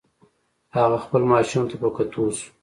[0.77, 2.47] هغه خپل ماشوم ته په کتو شو.